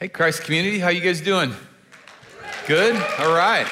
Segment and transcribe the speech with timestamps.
[0.00, 1.52] Hey, Christ community, how you guys doing?
[2.68, 2.94] Good?
[3.18, 3.66] All right.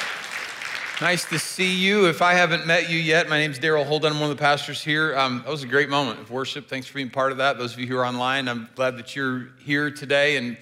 [1.00, 2.08] Nice to see you.
[2.08, 4.12] If I haven't met you yet, my name's Daryl Holden.
[4.12, 5.16] I'm one of the pastors here.
[5.16, 6.68] Um, that was a great moment of worship.
[6.68, 7.58] Thanks for being part of that.
[7.58, 10.56] Those of you who are online, I'm glad that you're here today and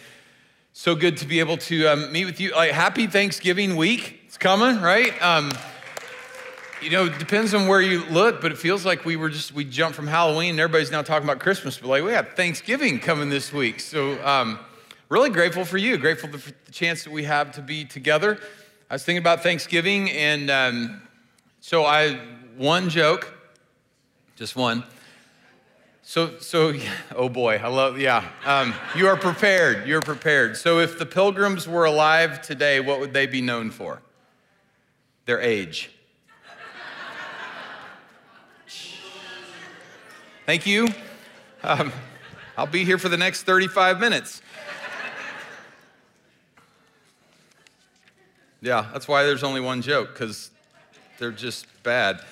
[0.75, 2.55] so good to be able to um, meet with you.
[2.55, 4.21] Like, happy Thanksgiving week.
[4.27, 5.15] It's coming, right?
[5.23, 5.51] Um,
[6.83, 9.55] you know, it depends on where you look, but it feels like we were just,
[9.55, 12.99] we jumped from Halloween and everybody's now talking about Christmas, but like we have Thanksgiving
[12.99, 13.81] coming this week.
[13.81, 14.59] So, um,
[15.09, 18.39] really grateful for you, grateful for the chance that we have to be together.
[18.91, 21.03] I was thinking about Thanksgiving, and um,
[21.61, 22.21] so I
[22.57, 23.33] one joke,
[24.37, 24.85] just one.
[26.03, 26.75] So, so
[27.17, 28.29] oh boy, I love yeah.
[28.45, 29.87] Um, you are prepared.
[29.87, 30.57] You're prepared.
[30.57, 34.03] So, if the Pilgrims were alive today, what would they be known for?
[35.27, 35.91] Their age.
[40.47, 40.89] Thank you.
[41.63, 41.91] Um,
[42.59, 44.43] I'll be here for the next 35 minutes.
[48.65, 50.51] Yeah, that's why there's only one joke, because
[51.19, 52.23] they're just bad.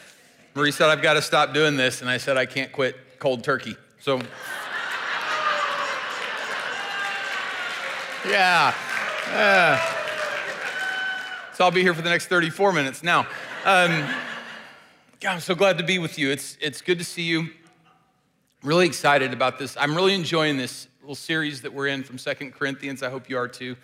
[0.55, 3.45] Marie said, I've got to stop doing this, and I said, I can't quit cold
[3.45, 3.77] turkey.
[4.01, 4.17] So,
[8.27, 8.75] yeah.
[9.31, 9.77] Uh,
[11.53, 13.03] so I'll be here for the next 34 minutes.
[13.03, 13.27] Now,
[13.67, 14.09] um,
[15.29, 16.31] I'm so glad to be with you.
[16.31, 17.51] It's, it's good to see you.
[18.63, 19.77] Really excited about this.
[19.79, 23.03] I'm really enjoying this little series that we're in from Second Corinthians.
[23.03, 23.77] I hope you are too.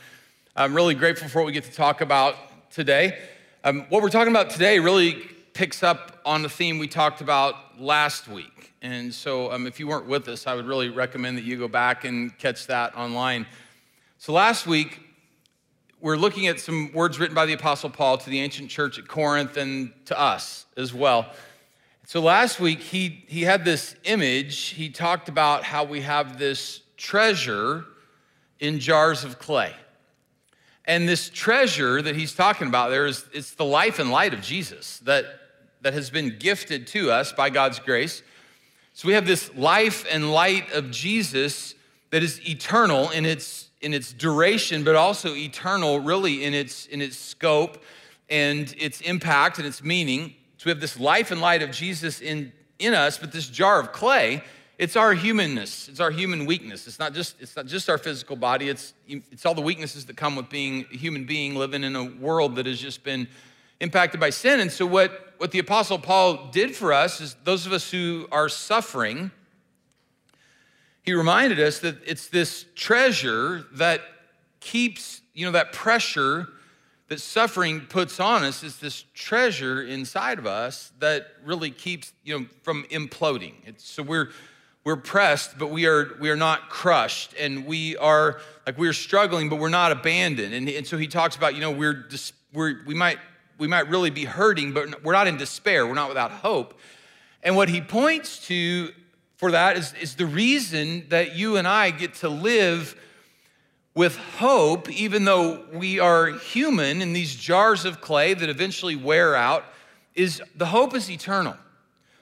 [0.60, 2.34] I'm really grateful for what we get to talk about
[2.72, 3.16] today.
[3.62, 5.12] Um, what we're talking about today really
[5.54, 8.72] picks up on the theme we talked about last week.
[8.82, 11.68] And so, um, if you weren't with us, I would really recommend that you go
[11.68, 13.46] back and catch that online.
[14.18, 14.98] So, last week,
[16.00, 19.06] we're looking at some words written by the Apostle Paul to the ancient church at
[19.06, 21.30] Corinth and to us as well.
[22.04, 24.70] So, last week, he, he had this image.
[24.70, 27.84] He talked about how we have this treasure
[28.58, 29.72] in jars of clay.
[30.88, 34.40] And this treasure that he's talking about there is it's the life and light of
[34.40, 35.26] Jesus that,
[35.82, 38.22] that has been gifted to us by God's grace.
[38.94, 41.74] So we have this life and light of Jesus
[42.10, 47.02] that is eternal in its in its duration, but also eternal really in its in
[47.02, 47.82] its scope
[48.30, 50.34] and its impact and its meaning.
[50.56, 53.78] So we have this life and light of Jesus in, in us, but this jar
[53.78, 54.42] of clay
[54.78, 55.88] it's our humanness.
[55.88, 56.86] It's our human weakness.
[56.86, 58.68] It's not just it's not just our physical body.
[58.68, 62.04] It's it's all the weaknesses that come with being a human being living in a
[62.04, 63.28] world that has just been
[63.80, 64.60] impacted by sin.
[64.60, 68.26] And so what what the apostle paul did for us is those of us who
[68.32, 69.30] are suffering
[71.08, 74.02] he reminded us that it's this treasure that
[74.60, 76.48] keeps you know that pressure
[77.08, 82.38] that suffering puts on us is this treasure inside of us that really keeps you
[82.38, 83.54] know from imploding.
[83.64, 84.28] It's, so we're
[84.88, 87.34] we're pressed, but we are, we are not crushed.
[87.38, 90.54] And we are, like, we're struggling, but we're not abandoned.
[90.54, 92.08] And, and so he talks about, you know, we're,
[92.54, 93.18] we're, we, might,
[93.58, 95.86] we might really be hurting, but we're not in despair.
[95.86, 96.80] We're not without hope.
[97.42, 98.88] And what he points to
[99.36, 102.98] for that is, is the reason that you and I get to live
[103.94, 109.36] with hope, even though we are human in these jars of clay that eventually wear
[109.36, 109.66] out,
[110.14, 111.58] is the hope is eternal.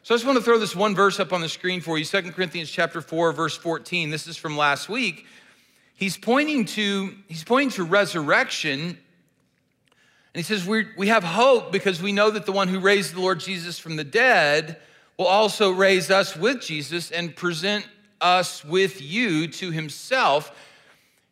[0.06, 2.04] So I just want to throw this one verse up on the screen for you,
[2.04, 4.08] 2 Corinthians chapter 4, verse 14.
[4.08, 5.26] This is from last week.
[5.96, 8.80] He's pointing to, he's pointing to resurrection.
[8.80, 8.96] And
[10.32, 13.20] he says, we we have hope because we know that the one who raised the
[13.20, 14.80] Lord Jesus from the dead
[15.18, 17.84] will also raise us with Jesus and present
[18.20, 20.52] us with you to himself.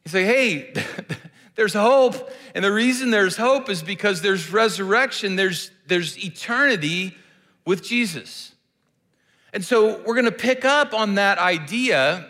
[0.02, 0.74] He's like, hey,
[1.54, 2.28] there's hope.
[2.56, 7.16] And the reason there's hope is because there's resurrection, there's, there's eternity
[7.64, 8.50] with Jesus.
[9.54, 12.26] And so we're going to pick up on that idea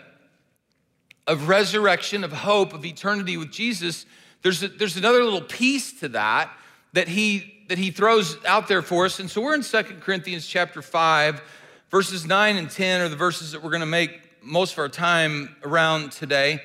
[1.25, 4.05] of resurrection, of hope, of eternity with Jesus.
[4.43, 6.55] There's, a, there's another little piece to that
[6.93, 9.19] that he, that he throws out there for us.
[9.19, 11.41] And so we're in Second Corinthians chapter 5,
[11.89, 14.11] verses 9 and 10 are the verses that we're going to make
[14.43, 16.61] most of our time around today.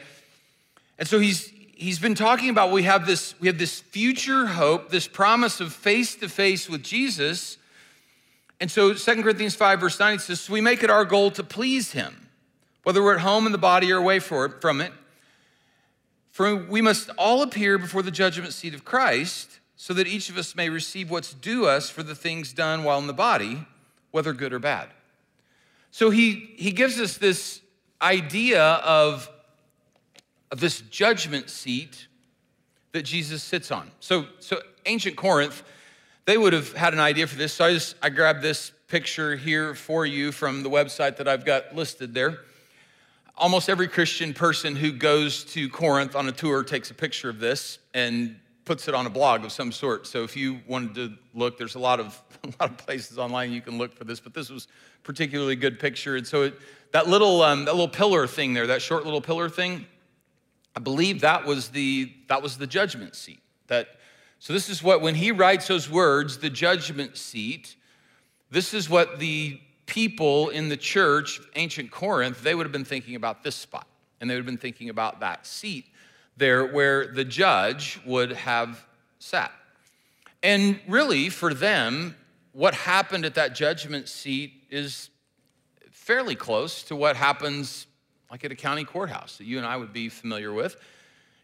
[0.99, 4.91] And so he's, he's been talking about we have this, we have this future hope,
[4.91, 7.57] this promise of face to face with Jesus
[8.61, 11.31] and so 2 Corinthians 5, verse 9, it says, So we make it our goal
[11.33, 12.29] to please him,
[12.83, 14.93] whether we're at home in the body or away from it.
[16.31, 20.37] For we must all appear before the judgment seat of Christ, so that each of
[20.37, 23.67] us may receive what's due us for the things done while in the body,
[24.11, 24.89] whether good or bad.
[25.91, 27.63] So he, he gives us this
[28.03, 29.29] idea of,
[30.51, 32.09] of this judgment seat
[32.93, 33.91] that Jesus sits on.
[34.01, 35.63] So, so ancient Corinth,
[36.31, 37.55] they would have had an idea for this.
[37.55, 41.45] So I just I grabbed this picture here for you from the website that I've
[41.45, 42.39] got listed there.
[43.37, 47.41] almost every Christian person who goes to Corinth on a tour takes a picture of
[47.41, 50.07] this and puts it on a blog of some sort.
[50.07, 53.51] So if you wanted to look, there's a lot of a lot of places online
[53.51, 54.69] you can look for this, but this was
[55.03, 56.15] particularly good picture.
[56.15, 56.55] And so it,
[56.93, 59.85] that little um, that little pillar thing there, that short little pillar thing,
[60.77, 63.41] I believe that was the that was the judgment seat.
[63.67, 63.97] That
[64.41, 67.77] so this is what when he writes those words, the judgment seat.
[68.51, 73.17] This is what the people in the church, ancient Corinth, they would have been thinking
[73.17, 73.87] about this spot,
[74.19, 75.85] and they would have been thinking about that seat
[76.39, 78.83] there where the judge would have
[79.19, 79.53] sat.
[80.43, 82.17] And really, for them,
[82.53, 85.11] what happened at that judgment seat is
[85.91, 87.87] fairly close to what happens
[88.31, 90.77] like at a county courthouse that you and I would be familiar with.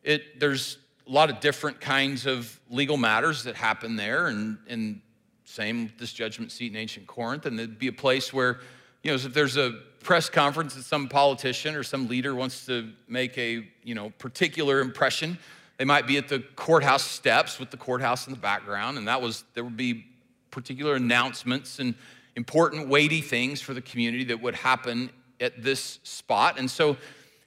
[0.03, 5.01] It, there's a lot of different kinds of legal matters that happen there, and, and
[5.45, 8.61] same this judgment seat in ancient Corinth, and it'd be a place where,
[9.03, 12.93] you know, if there's a press conference that some politician or some leader wants to
[13.09, 15.39] make a, you know, particular impression,
[15.79, 19.23] they might be at the courthouse steps with the courthouse in the background, and that
[19.23, 20.07] was there would be
[20.51, 21.95] particular announcements and
[22.35, 25.11] important weighty things for the community that would happen
[25.41, 26.59] at this spot.
[26.59, 26.97] And so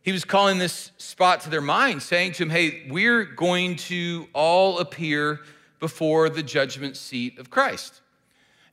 [0.01, 4.27] he was calling this spot to their mind, saying to him, Hey, we're going to
[4.33, 5.41] all appear
[5.79, 8.01] before the judgment seat of Christ.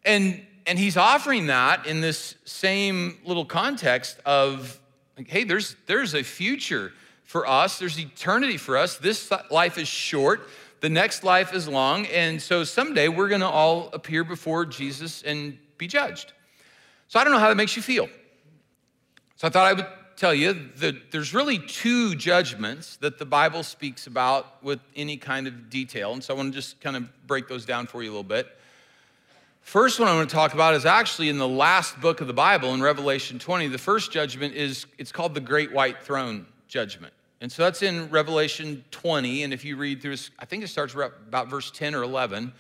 [0.05, 4.81] And, and he's offering that in this same little context of,
[5.17, 6.93] like, hey, there's, there's a future
[7.25, 8.99] for us, there's eternity for us.
[8.99, 10.49] This life is short,
[10.81, 12.07] the next life is long.
[12.07, 16.33] And so someday we're gonna all appear before Jesus and be judged.
[17.09, 18.09] So I don't know how that makes you feel.
[19.37, 19.87] So I thought I would
[20.17, 25.47] tell you that there's really two judgments that the Bible speaks about with any kind
[25.47, 26.13] of detail.
[26.13, 28.23] And so I want to just kind of break those down for you a little
[28.23, 28.49] bit.
[29.61, 32.33] First one I want to talk about is actually in the last book of the
[32.33, 33.67] Bible in Revelation 20.
[33.69, 37.13] The first judgment is it's called the Great White Throne Judgment.
[37.41, 39.43] And so that's in Revelation 20.
[39.43, 42.53] And if you read through, I think it starts about verse 10 or 11,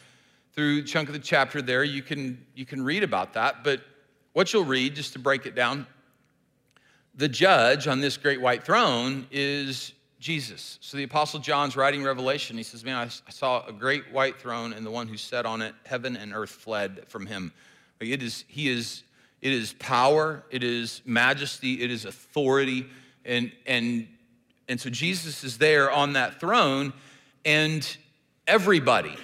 [0.52, 3.62] through chunk of the chapter there, you can, you can read about that.
[3.62, 3.82] But
[4.32, 5.86] what you'll read, just to break it down,
[7.16, 10.78] the judge on this great white throne is Jesus.
[10.80, 12.56] So the Apostle John's writing Revelation.
[12.56, 15.62] He says, Man, I saw a great white throne, and the one who sat on
[15.62, 17.52] it, heaven and earth fled from him.
[18.00, 19.02] It is, he is,
[19.40, 22.86] it is power, it is majesty, it is authority.
[23.24, 24.06] And, and,
[24.68, 26.92] and so Jesus is there on that throne,
[27.44, 27.96] and
[28.46, 29.16] everybody,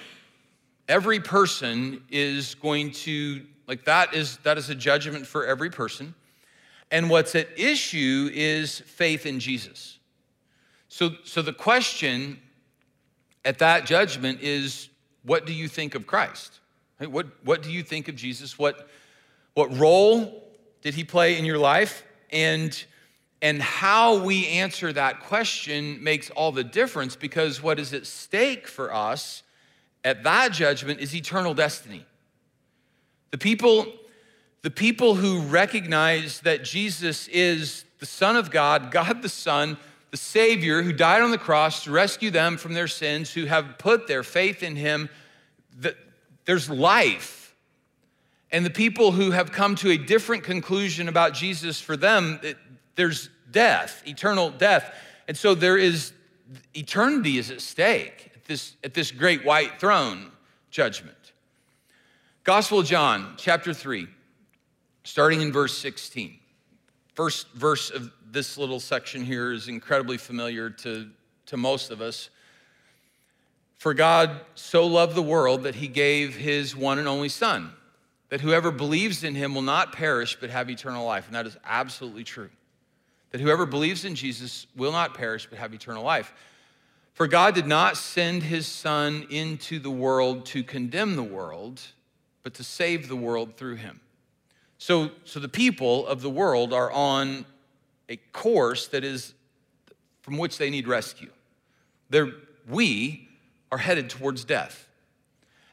[0.88, 6.14] every person is going to, like, that is, that is a judgment for every person.
[6.92, 9.98] And what's at issue is faith in Jesus.
[10.88, 12.38] So, so the question
[13.46, 14.90] at that judgment is
[15.22, 16.60] what do you think of Christ?
[16.98, 18.58] What, what do you think of Jesus?
[18.58, 18.90] What,
[19.54, 20.44] what role
[20.82, 22.04] did he play in your life?
[22.30, 22.84] And,
[23.40, 28.68] and how we answer that question makes all the difference because what is at stake
[28.68, 29.42] for us
[30.04, 32.04] at that judgment is eternal destiny.
[33.30, 33.86] The people
[34.62, 39.76] the people who recognize that Jesus is the Son of God, God the Son,
[40.12, 43.76] the Savior who died on the cross to rescue them from their sins, who have
[43.78, 45.08] put their faith in Him,
[45.80, 45.96] that
[46.44, 47.54] there's life.
[48.52, 52.40] And the people who have come to a different conclusion about Jesus, for them,
[52.94, 54.94] there's death, eternal death.
[55.26, 56.12] And so there is
[56.74, 60.30] eternity is at stake at this, at this great white throne
[60.70, 61.16] judgment.
[62.44, 64.06] Gospel of John, chapter 3
[65.04, 66.38] starting in verse 16.
[67.14, 71.10] First verse of this little section here is incredibly familiar to,
[71.46, 72.30] to most of us.
[73.76, 77.72] For God so loved the world that he gave his one and only Son,
[78.28, 81.26] that whoever believes in him will not perish but have eternal life.
[81.26, 82.50] And that is absolutely true.
[83.32, 86.32] That whoever believes in Jesus will not perish but have eternal life.
[87.12, 91.82] For God did not send his Son into the world to condemn the world,
[92.42, 94.00] but to save the world through him.
[94.82, 97.46] So, so the people of the world are on
[98.08, 99.32] a course that is
[100.22, 101.30] from which they need rescue.
[102.10, 102.32] They're,
[102.68, 103.28] we
[103.70, 104.88] are headed towards death.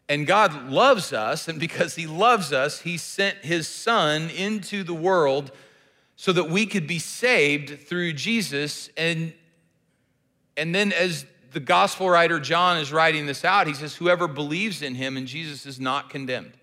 [0.07, 4.93] And God loves us, and because He loves us, He sent His Son into the
[4.93, 5.53] world
[6.15, 8.91] so that we could be saved through Jesus.
[8.95, 9.33] And,
[10.55, 14.83] and then, as the gospel writer John is writing this out, he says, Whoever believes
[14.83, 16.58] in Him and Jesus is not condemned.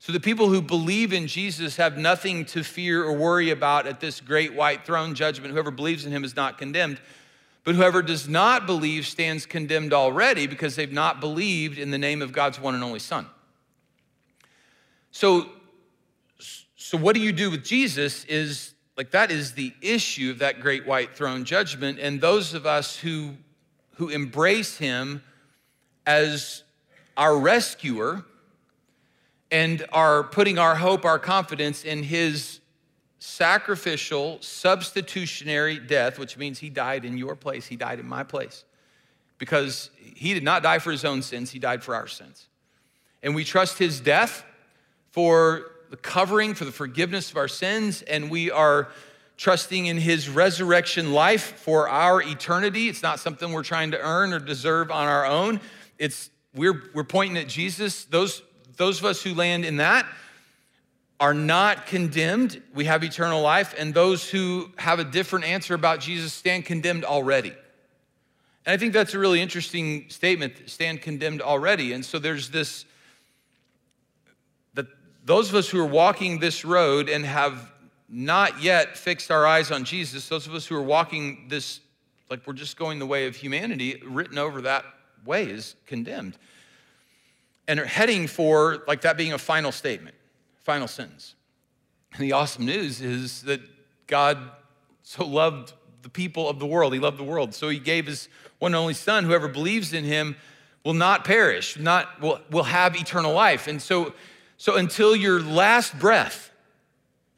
[0.00, 4.00] So the people who believe in Jesus have nothing to fear or worry about at
[4.00, 5.52] this great white throne judgment.
[5.52, 6.98] Whoever believes in him is not condemned.
[7.64, 12.22] But whoever does not believe stands condemned already because they've not believed in the name
[12.22, 13.26] of God's one and only Son.
[15.10, 15.50] So,
[16.76, 20.60] so what do you do with Jesus is like that is the issue of that
[20.60, 21.98] great white throne judgment.
[21.98, 23.32] And those of us who,
[23.96, 25.22] who embrace him
[26.06, 26.62] as
[27.18, 28.24] our rescuer
[29.50, 32.60] and are putting our hope, our confidence in his
[33.18, 38.64] sacrificial, substitutionary death, which means he died in your place, he died in my place.
[39.38, 42.48] Because he did not die for his own sins, he died for our sins.
[43.22, 44.44] And we trust his death
[45.10, 48.88] for the covering, for the forgiveness of our sins, and we are
[49.36, 52.88] trusting in his resurrection life for our eternity.
[52.88, 55.60] It's not something we're trying to earn or deserve on our own.
[55.98, 58.04] It's we're, we're pointing at Jesus.
[58.04, 58.42] Those,
[58.80, 60.06] those of us who land in that
[61.20, 62.62] are not condemned.
[62.74, 63.74] We have eternal life.
[63.76, 67.52] And those who have a different answer about Jesus stand condemned already.
[68.64, 71.92] And I think that's a really interesting statement stand condemned already.
[71.92, 72.86] And so there's this
[74.72, 74.86] that
[75.26, 77.70] those of us who are walking this road and have
[78.08, 81.80] not yet fixed our eyes on Jesus, those of us who are walking this,
[82.30, 84.86] like we're just going the way of humanity, written over that
[85.26, 86.38] way is condemned.
[87.70, 90.16] And are heading for like that being a final statement,
[90.64, 91.36] final sentence.
[92.12, 93.60] And the awesome news is that
[94.08, 94.38] God
[95.04, 96.92] so loved the people of the world.
[96.92, 97.54] He loved the world.
[97.54, 99.22] So he gave his one and only son.
[99.22, 100.34] Whoever believes in him
[100.84, 103.68] will not perish, not will, will have eternal life.
[103.68, 104.14] And so,
[104.56, 106.50] so until your last breath,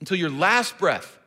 [0.01, 1.19] until your last breath,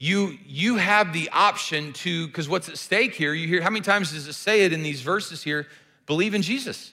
[0.00, 3.84] you you have the option to, because what's at stake here, you hear how many
[3.84, 5.68] times does it say it in these verses here?
[6.06, 6.92] believe in Jesus.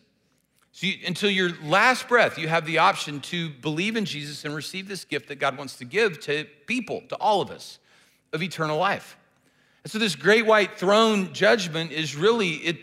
[0.79, 4.55] So you, until your last breath, you have the option to believe in Jesus and
[4.55, 7.79] receive this gift that God wants to give to people, to all of us,
[8.31, 9.17] of eternal life.
[9.83, 12.77] And so this great white throne judgment is really it,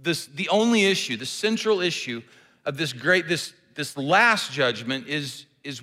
[0.00, 2.22] this, the only issue, the central issue
[2.64, 5.82] of this great, this, this last judgment is, is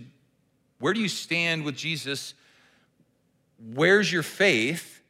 [0.79, 2.33] where do you stand with Jesus?
[3.73, 5.01] Where's your faith?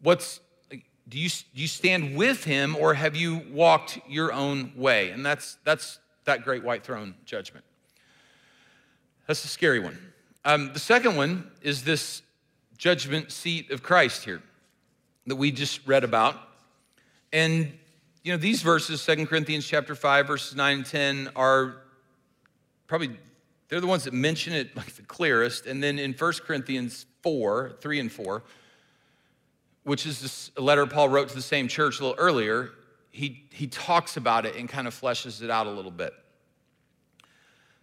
[0.00, 0.40] What's
[1.08, 5.10] do you, do you stand with him or have you walked your own way?
[5.10, 7.64] And that's, that's that great white throne judgment.
[9.26, 9.98] That's a scary one.
[10.44, 12.22] Um, the second one is this
[12.76, 14.42] judgment seat of Christ here
[15.26, 16.36] that we just read about.
[17.32, 17.72] And
[18.22, 21.76] you know, these verses, Second Corinthians chapter 5, verses 9 and 10, are
[22.86, 23.10] probably
[23.68, 25.66] they're the ones that mention it like the clearest.
[25.66, 28.42] And then in First Corinthians 4, 3 and 4,
[29.84, 32.70] which is a letter Paul wrote to the same church a little earlier,
[33.10, 36.12] he, he talks about it and kind of fleshes it out a little bit.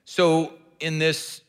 [0.03, 1.41] So, in this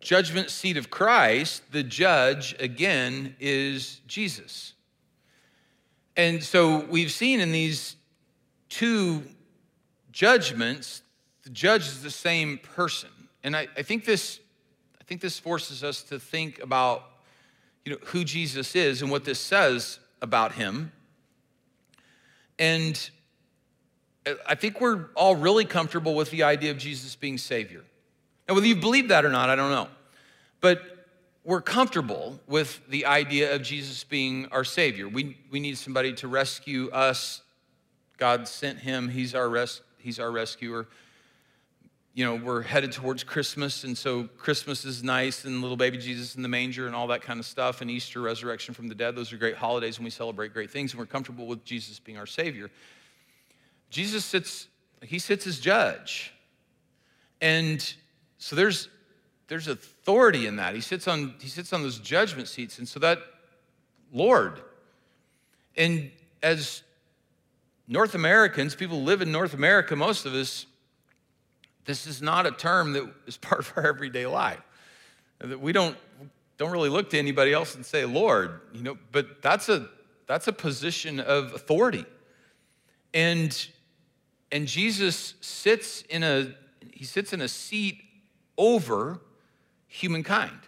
[0.00, 4.74] judgment seat of Christ, the judge, again, is Jesus.
[6.16, 7.96] And so, we've seen in these
[8.68, 9.24] two
[10.12, 11.02] judgments,
[11.42, 13.10] the judge is the same person.
[13.42, 14.40] And I, I think this
[15.00, 17.04] I think this forces us to think about
[17.88, 20.92] you know, who Jesus is and what this says about him.
[22.58, 23.10] And
[24.46, 27.82] I think we're all really comfortable with the idea of Jesus being Savior.
[28.46, 29.88] Now, whether you believe that or not, I don't know.
[30.60, 30.82] But
[31.44, 35.08] we're comfortable with the idea of Jesus being our Savior.
[35.08, 37.40] We, we need somebody to rescue us.
[38.18, 40.88] God sent him, He's our, res, he's our rescuer
[42.18, 46.34] you know, we're headed towards Christmas, and so Christmas is nice, and little baby Jesus
[46.34, 49.14] in the manger, and all that kind of stuff, and Easter, resurrection from the dead.
[49.14, 52.18] Those are great holidays, and we celebrate great things, and we're comfortable with Jesus being
[52.18, 52.72] our Savior.
[53.88, 54.66] Jesus sits,
[55.00, 56.32] he sits as judge.
[57.40, 57.94] And
[58.38, 58.88] so there's
[59.46, 60.74] there's authority in that.
[60.74, 62.80] He sits on he sits on those judgment seats.
[62.80, 63.20] And so that
[64.12, 64.60] Lord.
[65.76, 66.10] And
[66.42, 66.82] as
[67.86, 70.66] North Americans, people live in North America, most of us,
[71.88, 74.60] this is not a term that is part of our everyday life.
[75.38, 75.96] That we don't,
[76.58, 79.88] don't really look to anybody else and say, Lord, you know, but that's a
[80.26, 82.04] that's a position of authority.
[83.14, 83.68] And
[84.52, 86.54] and Jesus sits in a
[86.92, 88.02] he sits in a seat
[88.58, 89.22] over
[89.86, 90.60] humankind.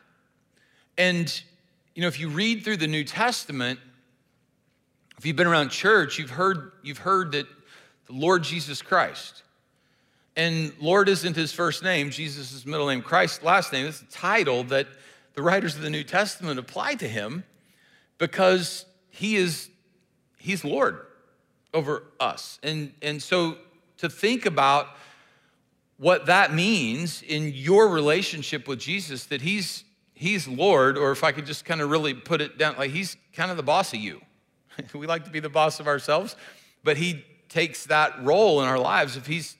[0.96, 1.42] And
[1.94, 3.78] you know, if you read through the New Testament,
[5.18, 7.46] if you've been around church, you've heard you've heard that
[8.06, 9.42] the Lord Jesus Christ
[10.36, 13.86] and Lord isn't his first name, Jesus' is middle name, Christ's last name.
[13.86, 14.86] It's a title that
[15.34, 17.44] the writers of the New Testament apply to him
[18.18, 19.70] because he is
[20.38, 21.00] he's Lord
[21.72, 22.58] over us.
[22.62, 23.58] And, and so
[23.98, 24.88] to think about
[25.98, 29.84] what that means in your relationship with Jesus, that he's
[30.14, 33.16] he's Lord, or if I could just kind of really put it down, like he's
[33.32, 34.20] kind of the boss of you.
[34.94, 36.36] we like to be the boss of ourselves,
[36.84, 39.56] but he takes that role in our lives if he's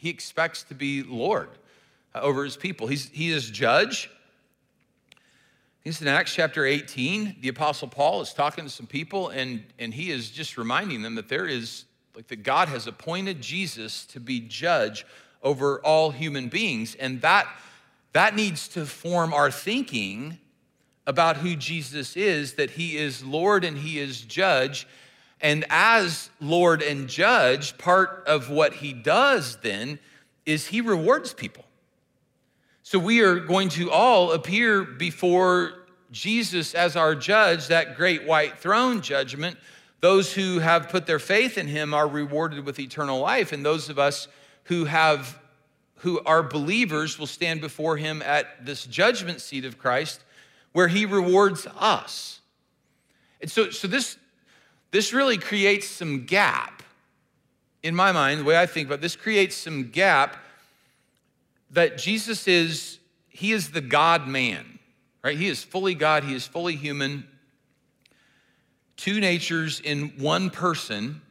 [0.00, 1.50] he expects to be Lord
[2.14, 2.86] uh, over his people.
[2.86, 4.10] He's, he is judge.
[5.84, 7.36] He's in Acts chapter 18.
[7.42, 11.16] The Apostle Paul is talking to some people, and, and he is just reminding them
[11.16, 11.84] that there is,
[12.16, 15.04] like, that God has appointed Jesus to be judge
[15.42, 16.94] over all human beings.
[16.94, 17.46] And that,
[18.14, 20.38] that needs to form our thinking
[21.06, 24.86] about who Jesus is, that he is Lord and he is judge.
[25.40, 29.98] And as Lord and judge, part of what he does then
[30.44, 31.64] is he rewards people.
[32.82, 35.74] So we are going to all appear before
[36.10, 39.56] Jesus as our judge, that great white throne judgment.
[40.00, 43.88] Those who have put their faith in him are rewarded with eternal life, and those
[43.88, 44.28] of us
[44.64, 45.38] who have
[45.96, 50.24] who are believers will stand before him at this judgment seat of Christ
[50.72, 52.40] where he rewards us.
[53.40, 54.16] And so, so this,
[54.90, 56.80] this really creates some gap
[57.82, 60.36] in my mind, the way I think about it, this creates some gap
[61.70, 64.78] that Jesus is, he is the God man,
[65.22, 65.36] right?
[65.36, 67.26] He is fully God, he is fully human.
[68.96, 71.22] Two natures in one person,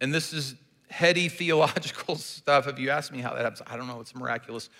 [0.00, 0.54] and this is
[0.88, 2.66] heady theological stuff.
[2.66, 4.70] If you ask me how that happens, I don't know, it's miraculous.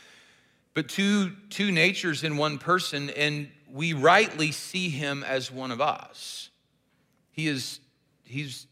[0.72, 5.80] But two, two natures in one person, and we rightly see him as one of
[5.80, 6.48] us.
[7.32, 7.80] He is,
[8.30, 8.66] he's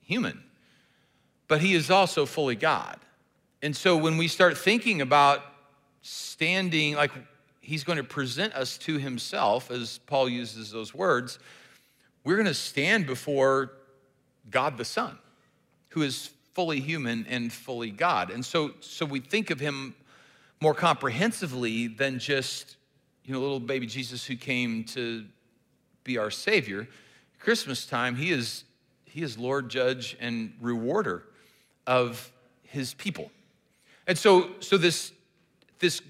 [0.00, 0.42] human,
[1.48, 2.98] but he is also fully God.
[3.62, 5.42] And so when we start thinking about
[6.02, 7.10] standing, like
[7.60, 11.38] he's going to present us to himself, as Paul uses those words,
[12.24, 13.72] we're going to stand before
[14.50, 15.18] God the Son,
[15.90, 18.30] who is fully human and fully God.
[18.30, 19.94] And so, so we think of him
[20.60, 22.76] more comprehensively than just,
[23.24, 25.24] you know, little baby Jesus who came to
[26.04, 26.88] be our Savior.
[27.38, 28.64] Christmas time, he is,
[29.10, 31.24] he is Lord, Judge, and Rewarder
[31.86, 33.30] of his people.
[34.06, 35.12] And so, so this,
[35.78, 36.00] this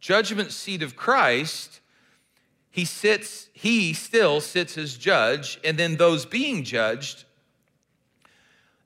[0.00, 1.80] judgment seat of Christ,
[2.70, 7.24] he sits, he still sits as judge, and then those being judged,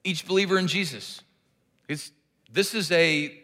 [0.03, 1.23] each believer in Jesus.
[1.89, 2.11] It's,
[2.53, 3.37] this is a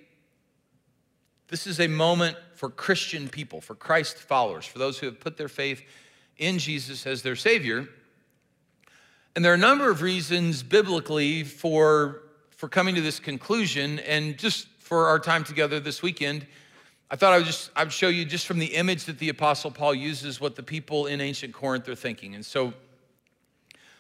[1.49, 5.37] this is a moment for Christian people, for Christ followers, for those who have put
[5.37, 5.83] their faith
[6.39, 7.89] in Jesus as their Savior.
[9.37, 12.23] And there are a number of reasons biblically for,
[12.53, 13.99] for coming to this conclusion.
[13.99, 16.47] And just for our time together this weekend,
[17.11, 19.29] I thought I would just I would show you just from the image that the
[19.29, 22.35] Apostle Paul uses what the people in ancient Corinth are thinking.
[22.35, 22.73] And so,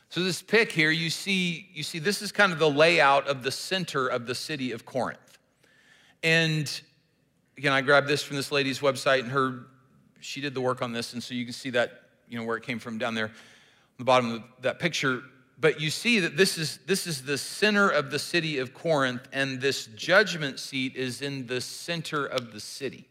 [0.09, 3.42] so this pic here, you see, you see this is kind of the layout of
[3.42, 5.38] the center of the city of Corinth.
[6.22, 6.81] And
[7.59, 9.66] again, I grabbed this from this lady's website, and her
[10.18, 12.57] she did the work on this, and so you can see that you know where
[12.57, 13.33] it came from down there,
[13.98, 15.22] the bottom of that picture.
[15.59, 19.22] But you see that this is this is the center of the city of Corinth,
[19.32, 23.09] and this judgment seat is in the center of the city.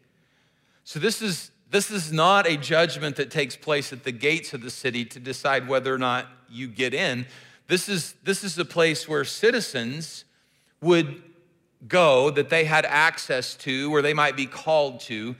[0.84, 4.62] So this is this is not a judgment that takes place at the gates of
[4.62, 7.26] the city to decide whether or not you get in.
[7.66, 10.24] This is this is a place where citizens
[10.80, 11.22] would
[11.88, 15.34] go that they had access to where they might be called to.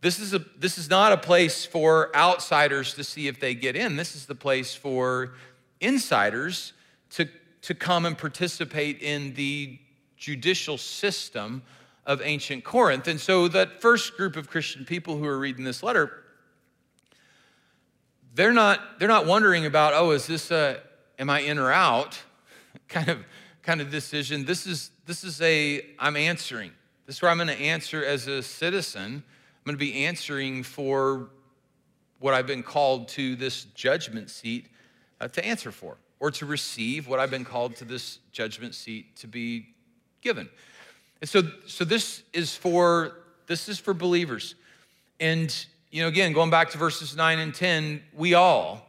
[0.00, 3.74] This is, a, this is not a place for outsiders to see if they get
[3.74, 3.96] in.
[3.96, 5.32] This is the place for
[5.80, 6.72] insiders
[7.10, 7.28] to,
[7.62, 9.78] to come and participate in the
[10.16, 11.62] judicial system
[12.06, 13.08] of ancient Corinth.
[13.08, 16.24] And so, that first group of Christian people who are reading this letter,
[18.34, 20.80] they're not, they're not wondering about, oh, is this a,
[21.18, 22.22] am I in or out
[22.88, 23.24] kind of,
[23.62, 24.44] kind of decision.
[24.44, 26.70] This is, this is a, I'm answering.
[27.06, 29.24] This is where I'm going to answer as a citizen.
[29.68, 31.28] Going to be answering for
[32.20, 34.66] what I've been called to this judgment seat
[35.20, 39.14] uh, to answer for, or to receive what I've been called to this judgment seat
[39.16, 39.66] to be
[40.22, 40.48] given.
[41.20, 44.54] And so, so this is for this is for believers.
[45.20, 45.54] And
[45.90, 48.86] you know, again, going back to verses 9 and 10, we all,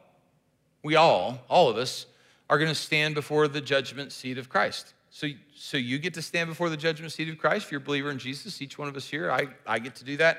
[0.82, 2.06] we all, all of us,
[2.50, 4.94] are going to stand before the judgment seat of Christ.
[5.10, 7.84] So, so you get to stand before the judgment seat of Christ if you're a
[7.84, 8.62] believer in Jesus.
[8.62, 10.38] Each one of us here, I, I get to do that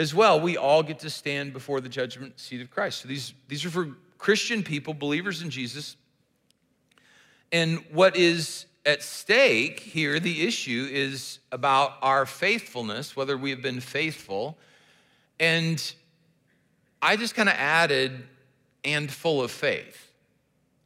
[0.00, 0.40] as well.
[0.40, 3.02] We all get to stand before the judgment seat of Christ.
[3.02, 5.96] So these, these are for Christian people, believers in Jesus.
[7.52, 13.60] And what is at stake here, the issue is about our faithfulness, whether we have
[13.60, 14.56] been faithful.
[15.38, 15.94] And
[17.02, 18.24] I just kind of added,
[18.82, 20.10] and full of faith.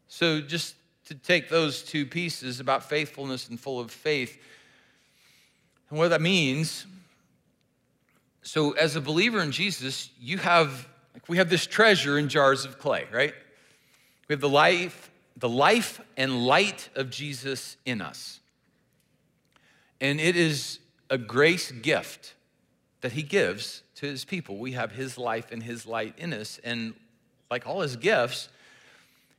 [0.09, 0.75] So just
[1.07, 4.37] to take those two pieces about faithfulness and full of faith.
[5.91, 6.87] And what that means,
[8.45, 12.65] so as a believer in Jesus, you have like we have this treasure in jars
[12.65, 13.33] of clay, right?
[14.29, 18.41] We have the life, the life and light of Jesus in us.
[20.01, 22.35] And it is a grace gift
[23.01, 24.59] that he gives to his people.
[24.59, 26.61] We have his life and his light in us.
[26.63, 26.95] And
[27.51, 28.49] like all his gifts,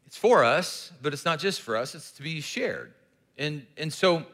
[0.07, 2.93] it's for us, but it's not just for us, it's to be shared.
[3.37, 4.25] And, and so,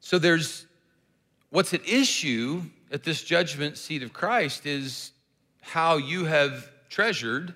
[0.00, 0.66] so there's
[1.50, 5.12] what's at issue at this judgment seat of Christ is
[5.60, 7.54] how you have treasured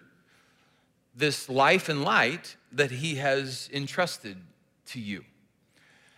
[1.14, 4.36] this life and light that he has entrusted
[4.86, 5.24] to you.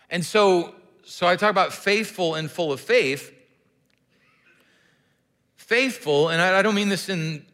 [0.09, 3.31] And so, so I talk about faithful and full of faith.
[5.55, 7.45] Faithful, and I, I don't mean this in,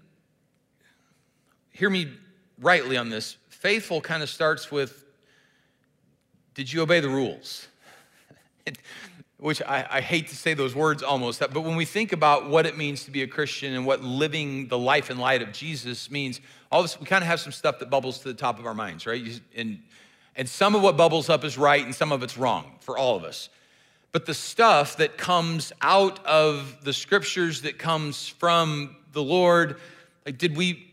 [1.71, 2.11] hear me
[2.59, 3.37] rightly on this.
[3.49, 5.05] Faithful kind of starts with,
[6.55, 7.67] did you obey the rules?
[9.39, 12.65] Which I, I, hate to say those words almost, but when we think about what
[12.65, 16.11] it means to be a Christian and what living the life and light of Jesus
[16.11, 18.65] means, all this, we kind of have some stuff that bubbles to the top of
[18.65, 19.39] our minds, right?
[19.55, 19.79] And,
[20.35, 23.15] and some of what bubbles up is right and some of it's wrong for all
[23.15, 23.47] of us.
[24.11, 29.77] But the stuff that comes out of the scriptures, that comes from the Lord,
[30.25, 30.91] like did we,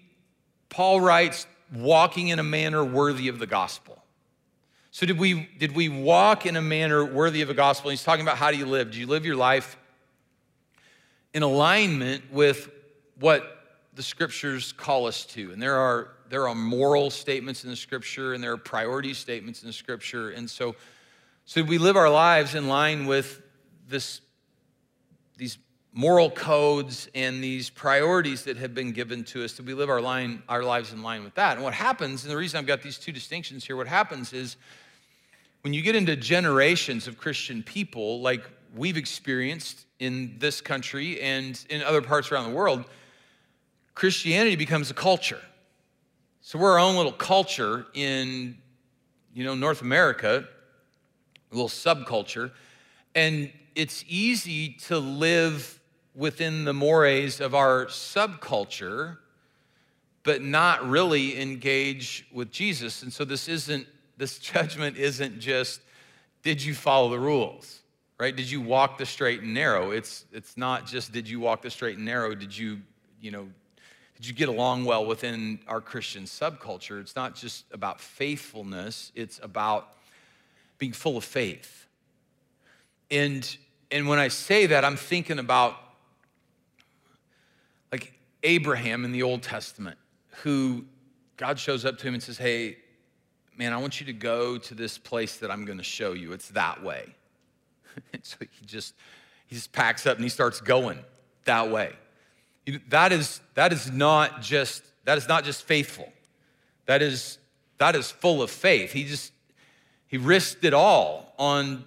[0.68, 4.02] Paul writes, walking in a manner worthy of the gospel.
[4.96, 7.90] So did we did we walk in a manner worthy of the gospel?
[7.90, 8.92] he's talking about how do you live?
[8.92, 9.76] Do you live your life
[11.35, 12.70] in alignment with
[13.20, 15.52] what the scriptures call us to.
[15.52, 19.61] And there are, there are moral statements in the scripture and there are priority statements
[19.61, 20.30] in the scripture.
[20.30, 20.74] And so,
[21.44, 23.42] so we live our lives in line with
[23.87, 24.22] this,
[25.37, 25.59] these
[25.92, 29.52] moral codes and these priorities that have been given to us.
[29.52, 31.56] Do we live our, line, our lives in line with that?
[31.56, 34.56] And what happens, and the reason I've got these two distinctions here, what happens is
[35.66, 38.44] when you get into generations of Christian people, like
[38.76, 42.85] we've experienced in this country and in other parts around the world,
[43.96, 45.40] Christianity becomes a culture.
[46.40, 48.59] So we're our own little culture in,
[49.35, 50.46] you know, North America,
[51.50, 52.52] a little subculture,
[53.16, 55.81] and it's easy to live
[56.14, 59.16] within the mores of our subculture,
[60.22, 63.02] but not really engage with Jesus.
[63.02, 65.81] And so this isn't, this judgment isn't just,
[66.42, 67.81] did you follow the rules?
[68.18, 68.35] Right?
[68.35, 69.90] Did you walk the straight and narrow?
[69.90, 72.81] It's it's not just did you walk the straight and narrow, did you,
[73.20, 73.46] you know,
[74.16, 76.98] did you get along well within our Christian subculture?
[76.98, 79.92] It's not just about faithfulness, it's about
[80.79, 81.87] being full of faith.
[83.11, 83.57] And,
[83.90, 85.76] and when I say that, I'm thinking about
[87.92, 89.98] like Abraham in the Old Testament,
[90.42, 90.87] who
[91.37, 92.79] God shows up to him and says, Hey,
[93.57, 96.33] man, I want you to go to this place that I'm going to show you.
[96.33, 97.14] It's that way.
[98.12, 98.95] And so he just
[99.47, 100.99] he just packs up and he starts going
[101.45, 101.92] that way.
[102.88, 106.12] That is, that is not just that is not just faithful.
[106.87, 107.38] That is
[107.79, 108.92] that is full of faith.
[108.92, 109.33] He just
[110.09, 111.85] he risked it all on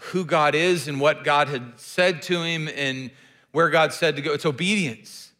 [0.00, 3.10] who God is and what God had said to him and
[3.52, 4.32] where God said to go.
[4.32, 5.32] It's obedience.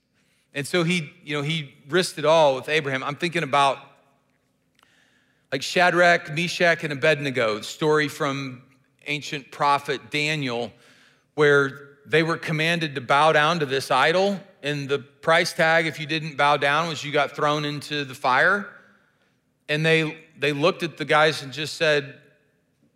[0.55, 3.03] And so he, you know, he risked it all with Abraham.
[3.03, 3.79] I'm thinking about
[5.55, 8.61] like Shadrach, Meshach, and Abednego, the story from
[9.07, 10.73] ancient prophet Daniel,
[11.37, 16.01] where they were commanded to bow down to this idol and the price tag if
[16.01, 18.69] you didn't bow down was you got thrown into the fire.
[19.69, 22.17] And they they looked at the guys and just said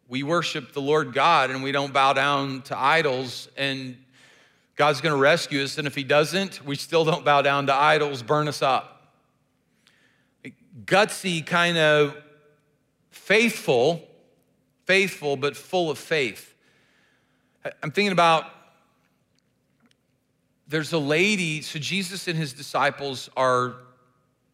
[0.09, 3.97] we worship the lord god and we don't bow down to idols and
[4.75, 7.73] god's going to rescue us and if he doesn't we still don't bow down to
[7.75, 8.21] idols.
[8.21, 9.14] Burn us up.
[10.85, 12.16] Gutsy kind of
[13.19, 14.03] faithful
[14.87, 16.55] faithful but full of faith
[17.83, 18.45] i'm thinking about
[20.69, 23.77] there's a lady, so Jesus and his disciples are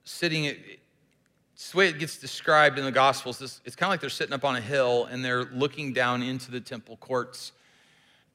[0.04, 3.60] sitting, it's the way it gets described in the Gospels.
[3.64, 6.52] It's kind of like they're sitting up on a hill and they're looking down into
[6.52, 7.50] the temple courts,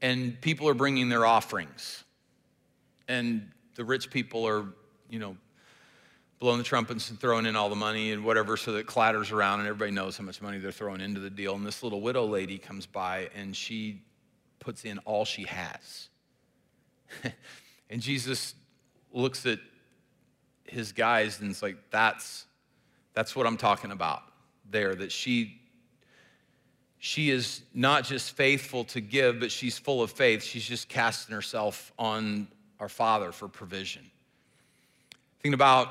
[0.01, 2.03] and people are bringing their offerings.
[3.07, 4.65] And the rich people are,
[5.09, 5.37] you know,
[6.39, 9.59] blowing the trumpets and throwing in all the money and whatever so that clatters around
[9.59, 11.53] and everybody knows how much money they're throwing into the deal.
[11.55, 14.01] And this little widow lady comes by and she
[14.59, 16.09] puts in all she has.
[17.89, 18.53] And Jesus
[19.11, 19.59] looks at
[20.65, 22.45] his guys and it's like, that's,
[23.13, 24.21] that's what I'm talking about
[24.69, 25.59] there, that she,
[26.99, 30.43] she is not just faithful to give, but she's full of faith.
[30.43, 32.47] She's just casting herself on
[32.79, 34.03] our Father for provision.
[35.41, 35.89] Thinking about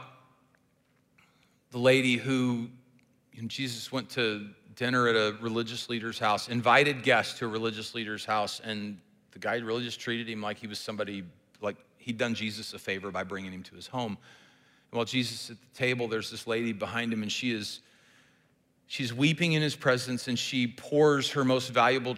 [1.70, 2.68] the lady who
[3.46, 8.24] Jesus went to dinner at a religious leader's house, invited guests to a religious leader's
[8.24, 8.98] house, and
[9.32, 11.24] the guy really just treated him like he was somebody
[11.60, 14.16] like he'd done Jesus a favor by bringing him to his home.
[14.90, 17.80] And while Jesus is at the table, there's this lady behind him, and she is
[18.86, 22.16] she's weeping in his presence, and she pours her most valuable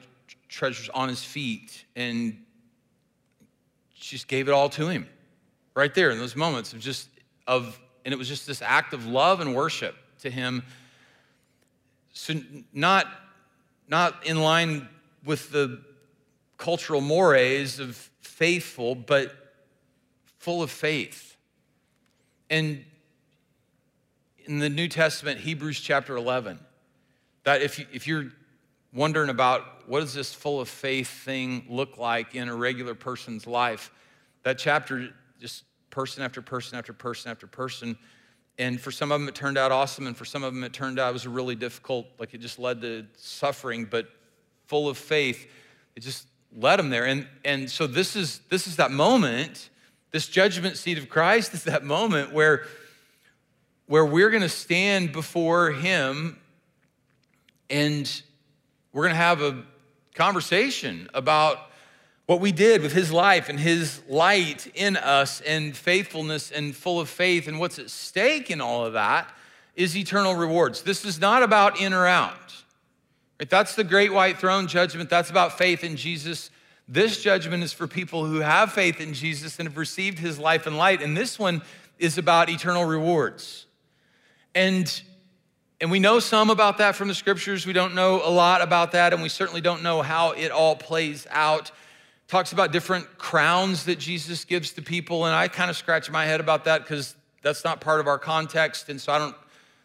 [0.51, 2.37] treasures on his feet and
[3.95, 5.09] she just gave it all to him
[5.75, 7.09] right there in those moments of just
[7.47, 10.63] of and it was just this act of love and worship to him.
[12.13, 12.35] So
[12.73, 13.07] not
[13.89, 14.89] not in line
[15.25, 15.81] with the
[16.57, 19.35] cultural mores of faithful but
[20.39, 21.37] full of faith.
[22.49, 22.85] And
[24.45, 26.59] in the new testament hebrews chapter 11
[27.45, 28.27] that if, you, if you're
[28.93, 33.47] wondering about what does this full of faith thing look like in a regular person's
[33.47, 33.93] life
[34.43, 35.11] that chapter
[35.41, 37.99] just person after person after person after person.
[38.59, 40.73] And for some of them it turned out awesome and for some of them it
[40.73, 44.09] turned out it was really difficult like it just led to suffering but
[44.67, 45.47] full of faith
[45.97, 46.27] it just
[46.57, 47.07] led them there.
[47.07, 49.71] And and so this is this is that moment
[50.13, 52.67] this judgment seat of christ is that moment where
[53.87, 56.39] where we're going to stand before him
[57.69, 58.23] and
[58.93, 59.65] we're going to have a
[60.15, 61.70] conversation about
[62.31, 67.01] what we did with his life and his light in us and faithfulness and full
[67.01, 67.49] of faith.
[67.49, 69.29] And what's at stake in all of that
[69.75, 70.83] is eternal rewards.
[70.83, 72.55] This is not about in or out.
[73.49, 75.11] That's the great white throne judgment.
[75.11, 76.53] That's about faith in Jesus.
[76.87, 80.69] This judgment is for people who have faith in Jesus and have received his life
[80.69, 81.03] and light.
[81.03, 81.63] And this one
[81.99, 83.67] is about eternal rewards.
[84.55, 85.03] And
[85.81, 87.67] and we know some about that from the scriptures.
[87.67, 90.77] We don't know a lot about that, and we certainly don't know how it all
[90.77, 91.73] plays out.
[92.31, 96.25] Talks about different crowns that Jesus gives to people, and I kind of scratch my
[96.25, 98.89] head about that because that's not part of our context.
[98.89, 99.35] And so I don't,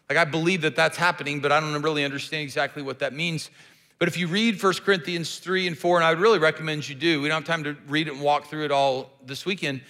[0.08, 3.50] like, I believe that that's happening, but I don't really understand exactly what that means.
[3.98, 6.94] But if you read 1 Corinthians 3 and 4, and I would really recommend you
[6.94, 9.80] do, we don't have time to read it and walk through it all this weekend.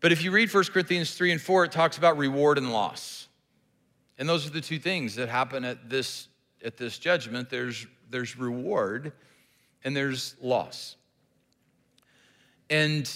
[0.00, 3.28] But if you read 1 Corinthians 3 and 4, it talks about reward and loss.
[4.16, 6.28] And those are the two things that happen at this,
[6.64, 9.12] at this judgment there's, there's reward
[9.84, 10.96] and there's loss.
[12.72, 13.06] And,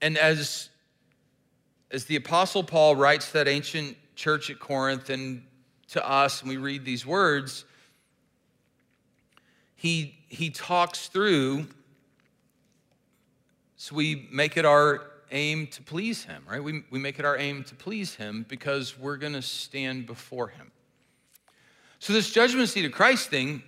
[0.00, 0.70] and as,
[1.90, 5.42] as the Apostle Paul writes that ancient church at Corinth and
[5.88, 7.66] to us, and we read these words,
[9.76, 11.66] he, he talks through,
[13.76, 16.64] so we make it our aim to please Him, right?
[16.64, 20.48] We, we make it our aim to please Him because we're going to stand before
[20.48, 20.70] Him.
[21.98, 23.62] So, this judgment seat of Christ thing,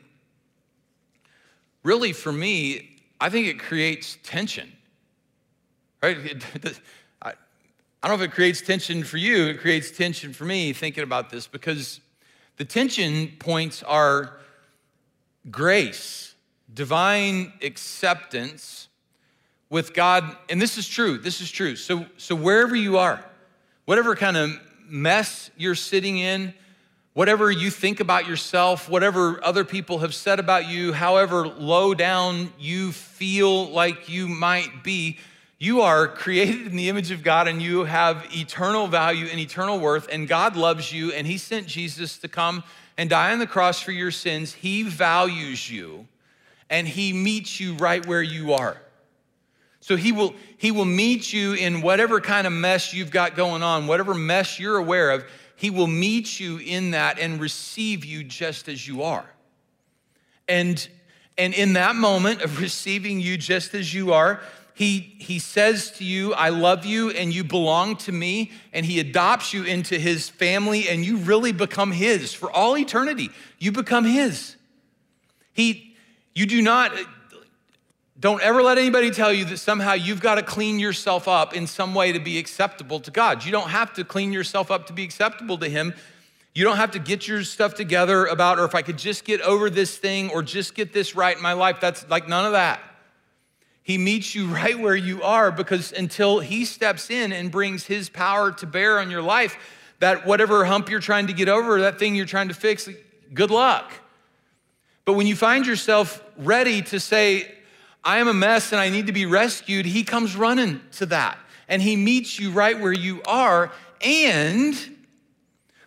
[1.82, 4.72] really for me, I think it creates tension,
[6.02, 6.16] right?
[7.22, 7.32] I,
[8.02, 11.04] I don't know if it creates tension for you, it creates tension for me thinking
[11.04, 12.00] about this because
[12.56, 14.38] the tension points are
[15.50, 16.34] grace,
[16.72, 18.88] divine acceptance
[19.70, 21.76] with God, and this is true, this is true.
[21.76, 23.24] So, so wherever you are,
[23.86, 24.50] whatever kind of
[24.86, 26.54] mess you're sitting in,
[27.14, 32.52] whatever you think about yourself, whatever other people have said about you, however low down
[32.58, 35.18] you feel like you might be,
[35.58, 39.78] you are created in the image of God and you have eternal value and eternal
[39.78, 42.64] worth, and God loves you, and He sent Jesus to come
[42.98, 44.52] and die on the cross for your sins.
[44.52, 46.06] He values you,
[46.68, 48.76] and He meets you right where you are.
[49.84, 53.62] So he will, he will meet you in whatever kind of mess you've got going
[53.62, 55.26] on, whatever mess you're aware of.
[55.56, 59.26] He will meet you in that and receive you just as you are.
[60.48, 60.86] And,
[61.38, 64.40] and in that moment of receiving you just as you are,
[64.74, 68.50] he, he says to you, I love you and you belong to me.
[68.72, 73.30] And he adopts you into his family and you really become his for all eternity.
[73.60, 74.56] You become his.
[75.52, 75.96] He,
[76.34, 76.92] you do not,
[78.24, 81.66] don't ever let anybody tell you that somehow you've got to clean yourself up in
[81.66, 83.44] some way to be acceptable to God.
[83.44, 85.92] You don't have to clean yourself up to be acceptable to Him.
[86.54, 89.42] You don't have to get your stuff together about, or if I could just get
[89.42, 91.80] over this thing or just get this right in my life.
[91.82, 92.80] That's like none of that.
[93.82, 98.08] He meets you right where you are because until He steps in and brings His
[98.08, 99.58] power to bear on your life,
[99.98, 102.88] that whatever hump you're trying to get over, that thing you're trying to fix,
[103.34, 103.92] good luck.
[105.04, 107.50] But when you find yourself ready to say,
[108.04, 111.38] I am a mess and I need to be rescued, he comes running to that.
[111.68, 113.72] And he meets you right where you are.
[114.02, 114.74] And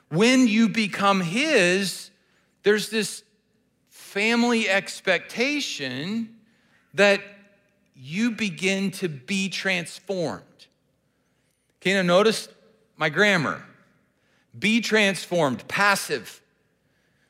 [0.10, 2.10] when you become his,
[2.64, 3.24] there's this
[3.90, 6.36] family expectation
[6.96, 7.22] that
[7.96, 10.44] you begin to be transformed.
[11.80, 12.48] Okay, now notice
[12.96, 13.64] my grammar.
[14.58, 16.42] Be transformed, passive.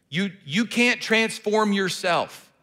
[0.10, 2.54] You, you can't transform yourself.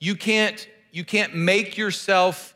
[0.00, 2.54] You can't you can't make yourself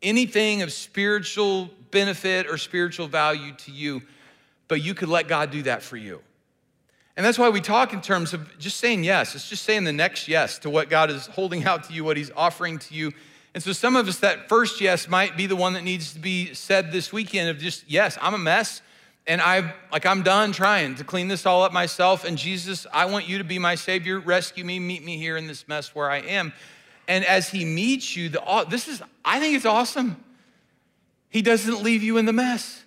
[0.00, 4.00] anything of spiritual benefit or spiritual value to you,
[4.68, 6.22] but you could let God do that for you.
[7.14, 9.34] And that's why we talk in terms of just saying yes.
[9.34, 12.16] It's just saying the next yes to what God is holding out to you, what
[12.16, 13.12] He's offering to you.
[13.52, 16.20] And so some of us, that first yes might be the one that needs to
[16.20, 18.80] be said this weekend of just, yes, I'm a mess.
[19.26, 22.24] And I like I'm done trying to clean this all up myself.
[22.24, 24.18] And Jesus, I want you to be my savior.
[24.18, 26.54] Rescue me, meet me here in this mess where I am.
[27.12, 30.16] And as he meets you, the, this is, I think it's awesome.
[31.28, 32.82] He doesn't leave you in the mess.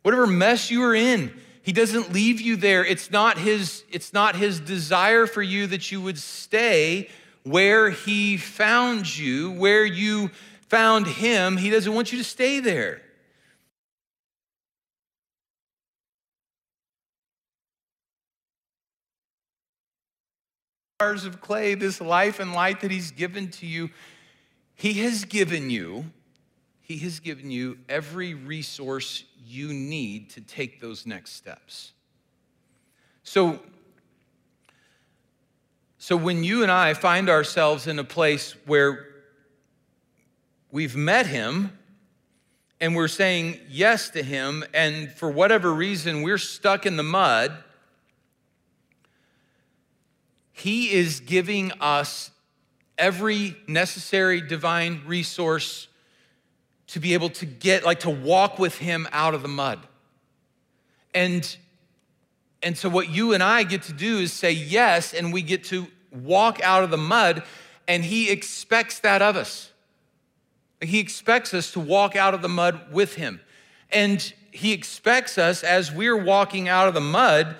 [0.00, 1.30] Whatever mess you are in,
[1.62, 2.82] he doesn't leave you there.
[2.82, 7.10] It's not his, it's not his desire for you that you would stay
[7.42, 10.30] where he found you, where you
[10.68, 11.58] found him.
[11.58, 13.02] He doesn't want you to stay there.
[21.00, 23.88] Jars of clay, this life and light that he's given to you,
[24.74, 26.04] he has given you,
[26.82, 31.92] he has given you every resource you need to take those next steps.
[33.22, 33.60] So,
[35.96, 39.06] so when you and I find ourselves in a place where
[40.70, 41.78] we've met him
[42.78, 47.52] and we're saying yes to him, and for whatever reason we're stuck in the mud,
[50.60, 52.30] he is giving us
[52.96, 55.88] every necessary divine resource
[56.88, 59.80] to be able to get, like, to walk with him out of the mud.
[61.14, 61.56] And
[62.62, 65.64] and so, what you and I get to do is say yes, and we get
[65.64, 67.42] to walk out of the mud,
[67.88, 69.72] and He expects that of us.
[70.80, 73.40] He expects us to walk out of the mud with Him.
[73.90, 77.56] And He expects us, as we're walking out of the mud,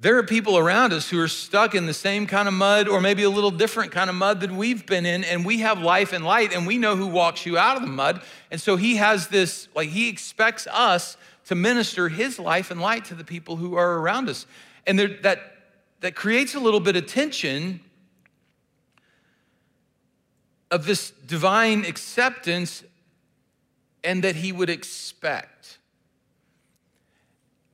[0.00, 3.00] there are people around us who are stuck in the same kind of mud or
[3.00, 6.12] maybe a little different kind of mud that we've been in, and we have life
[6.12, 8.22] and light, and we know who walks you out of the mud.
[8.52, 13.06] And so he has this, like, he expects us to minister his life and light
[13.06, 14.46] to the people who are around us.
[14.86, 15.40] And there, that,
[16.00, 17.80] that creates a little bit of tension
[20.70, 22.84] of this divine acceptance
[24.04, 25.57] and that he would expect.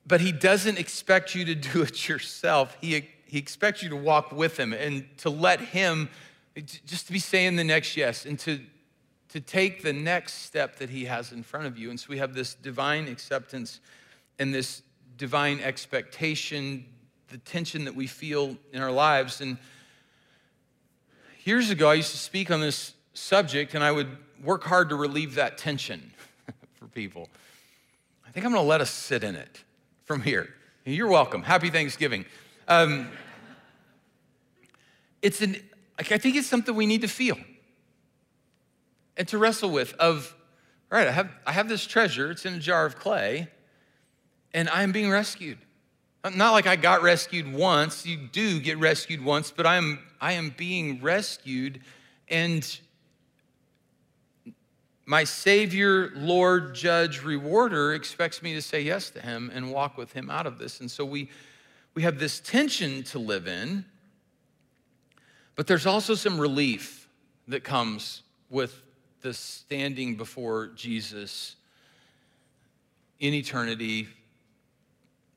[0.06, 2.76] But he doesn't expect you to do it yourself.
[2.80, 6.08] He, he expects you to walk with him and to let him
[6.86, 8.60] just to be saying the next yes and to
[9.34, 11.90] to take the next step that he has in front of you.
[11.90, 13.80] And so we have this divine acceptance
[14.38, 14.82] and this
[15.16, 16.84] divine expectation,
[17.30, 19.40] the tension that we feel in our lives.
[19.40, 19.58] And
[21.42, 24.94] years ago, I used to speak on this subject, and I would work hard to
[24.94, 26.12] relieve that tension
[26.74, 27.28] for people.
[28.24, 29.64] I think I'm going to let us sit in it
[30.04, 30.48] from here.
[30.84, 31.42] You're welcome.
[31.42, 32.26] Happy Thanksgiving.
[32.68, 33.08] Um,
[35.22, 35.56] it's an,
[35.98, 37.38] I think it's something we need to feel
[39.16, 40.34] and to wrestle with of,
[40.92, 43.48] all right, I have, I have this treasure, it's in a jar of clay,
[44.52, 45.58] and I am being rescued.
[46.34, 50.32] Not like I got rescued once, you do get rescued once, but I am, I
[50.32, 51.80] am being rescued,
[52.28, 52.80] and
[55.06, 60.12] my Savior, Lord, Judge, Rewarder expects me to say yes to Him and walk with
[60.12, 60.80] Him out of this.
[60.80, 61.28] And so we,
[61.94, 63.84] we have this tension to live in,
[65.56, 67.08] but there's also some relief
[67.48, 68.80] that comes with
[69.20, 71.56] the standing before Jesus
[73.20, 74.08] in eternity,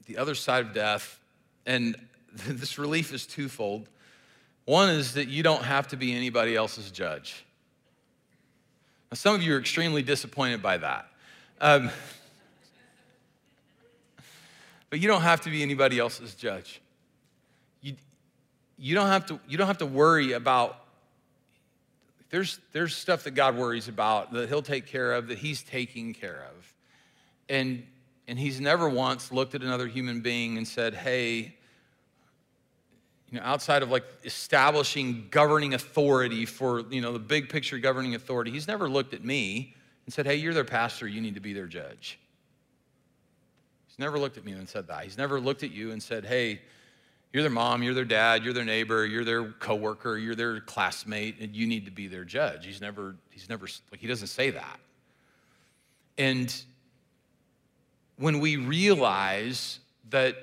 [0.06, 1.20] the other side of death.
[1.66, 1.96] And
[2.34, 3.90] this relief is twofold.
[4.66, 7.46] One is that you don't have to be anybody else's judge.
[9.12, 11.08] Now, some of you are extremely disappointed by that.
[11.62, 11.90] Um,
[14.90, 16.82] but you don't have to be anybody else's judge.
[17.82, 17.96] You,
[18.78, 20.84] you, don't have to, you don't have to worry about
[22.30, 26.14] there's, there's stuff that God worries about that He'll take care of, that He's taking
[26.14, 26.74] care of.
[27.48, 27.84] And,
[28.28, 31.56] and He's never once looked at another human being and said, hey,
[33.30, 38.16] you know, outside of like establishing governing authority for, you know, the big picture governing
[38.16, 41.42] authority, He's never looked at me and said, hey, you're their pastor, you need to
[41.42, 42.18] be their judge.
[43.88, 45.04] He's never looked at me and said that.
[45.04, 46.62] He's never looked at you and said, hey,
[47.34, 51.40] you're their mom, you're their dad, you're their neighbor, you're their coworker, you're their classmate,
[51.42, 52.66] and you need to be their judge.
[52.66, 54.80] He's never, he's never, like, he doesn't say that.
[56.18, 56.56] And
[58.16, 59.80] when we realize
[60.10, 60.38] that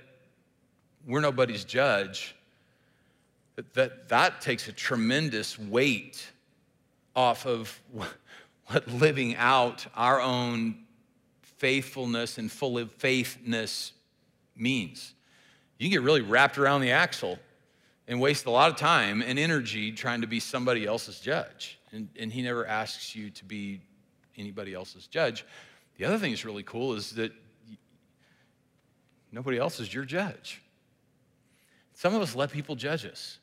[1.06, 2.36] we're nobody's judge,
[3.56, 6.26] that, that, takes a tremendous weight
[7.14, 7.80] off of
[8.66, 10.76] what living out our own
[11.42, 13.92] faithfulness and full of faithness
[14.56, 15.14] means
[15.78, 17.38] you get really wrapped around the axle
[18.06, 21.78] and waste a lot of time and energy trying to be somebody else's judge.
[21.92, 23.80] And, and he never asks you to be
[24.36, 25.44] anybody else's judge.
[25.96, 27.32] The other thing that's really cool is that
[29.32, 30.60] nobody else is your judge.
[31.94, 33.38] Some of us let people judge us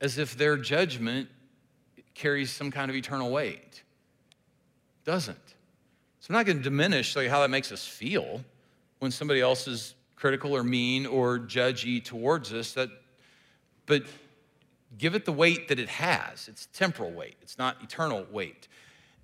[0.00, 1.28] as if their judgment
[2.14, 3.82] carries some kind of eternal weight.
[5.04, 5.36] Doesn't.
[6.20, 8.44] So I'm not going to diminish like how that makes us feel
[8.98, 12.72] when somebody else is critical or mean or judgy towards us.
[12.72, 12.90] That,
[13.86, 14.02] but
[14.98, 16.48] give it the weight that it has.
[16.48, 17.36] It's temporal weight.
[17.40, 18.68] It's not eternal weight.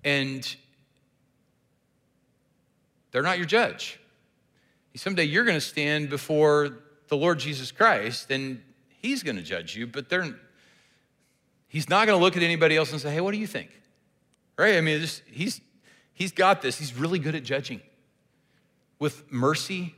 [0.03, 0.55] And
[3.11, 3.99] they're not your judge.
[4.95, 8.61] Someday you're going to stand before the Lord Jesus Christ and
[9.01, 10.35] he's going to judge you, but they're,
[11.75, 13.69] he's not going to look at anybody else and say, hey, what do you think?
[14.57, 14.75] Right?
[14.75, 15.59] I mean, just, he's,
[16.13, 16.79] he's got this.
[16.79, 17.81] He's really good at judging
[18.97, 19.93] with mercy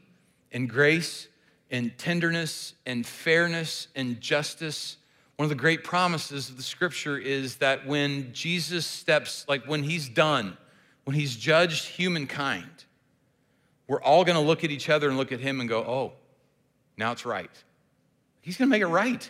[0.52, 1.28] and grace
[1.70, 4.98] and tenderness and fairness and justice.
[5.36, 9.84] One of the great promises of the scripture is that when Jesus steps, like when
[9.84, 10.58] he's done,
[11.04, 12.86] when he's judged humankind,
[13.88, 16.14] we're all going to look at each other and look at him and go, oh,
[16.98, 17.52] now it's right.
[18.42, 19.30] He's going to make it right.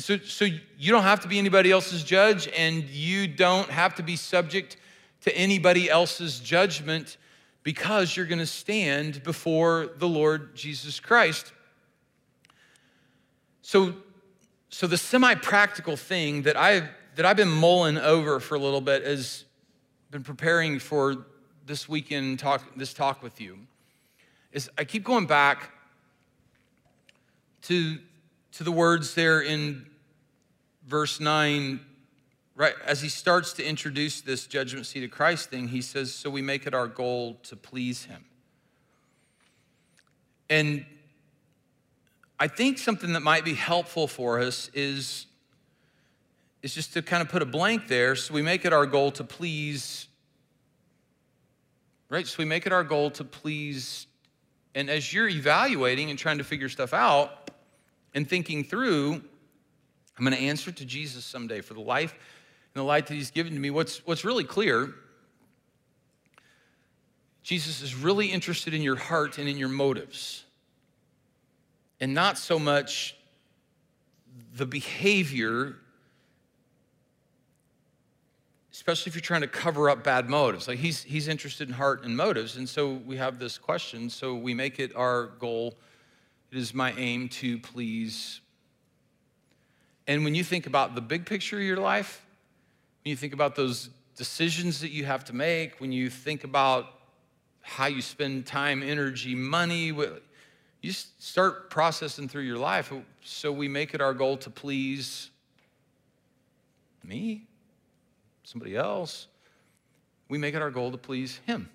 [0.00, 0.46] And so, so
[0.78, 4.78] you don't have to be anybody else's judge, and you don't have to be subject
[5.20, 7.18] to anybody else's judgment
[7.64, 11.52] because you're going to stand before the Lord Jesus Christ.
[13.60, 13.94] So,
[14.70, 19.02] so the semi-practical thing that I've that I've been mulling over for a little bit
[19.02, 19.44] is
[20.10, 21.26] been preparing for
[21.66, 23.58] this weekend talk this talk with you
[24.50, 25.72] is I keep going back
[27.64, 27.98] to,
[28.52, 29.89] to the words there in
[30.86, 31.80] verse 9,
[32.54, 36.30] right as he starts to introduce this judgment seat of Christ thing, he says, So
[36.30, 38.24] we make it our goal to please him.
[40.48, 40.84] And
[42.38, 45.26] I think something that might be helpful for us is,
[46.62, 48.16] is just to kind of put a blank there.
[48.16, 50.08] So we make it our goal to please,
[52.08, 52.26] right?
[52.26, 54.06] So we make it our goal to please.
[54.74, 57.40] And as you're evaluating and trying to figure stuff out,
[58.14, 59.22] and thinking through,
[60.20, 63.30] I'm going to answer to Jesus someday for the life and the light that he's
[63.30, 63.70] given to me.
[63.70, 64.92] What's, what's really clear,
[67.42, 70.44] Jesus is really interested in your heart and in your motives,
[72.00, 73.16] and not so much
[74.54, 75.76] the behavior,
[78.72, 80.68] especially if you're trying to cover up bad motives.
[80.68, 82.58] Like he's, he's interested in heart and motives.
[82.58, 85.78] And so we have this question, so we make it our goal
[86.52, 88.40] it is my aim to please.
[90.10, 92.26] And when you think about the big picture of your life,
[93.04, 96.86] when you think about those decisions that you have to make, when you think about
[97.60, 99.92] how you spend time, energy, money,
[100.82, 102.92] you start processing through your life.
[103.22, 105.30] So we make it our goal to please
[107.04, 107.44] me,
[108.42, 109.28] somebody else.
[110.28, 111.70] We make it our goal to please Him.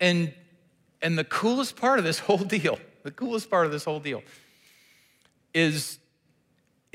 [0.00, 0.34] And,
[1.00, 4.24] and the coolest part of this whole deal the coolest part of this whole deal
[5.54, 6.00] is,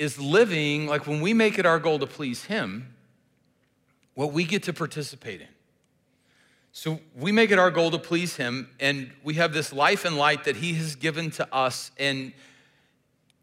[0.02, 2.92] is living like when we make it our goal to please Him,
[4.16, 5.48] what we get to participate in.
[6.72, 10.18] So we make it our goal to please Him, and we have this life and
[10.18, 11.92] light that He has given to us.
[12.00, 12.34] And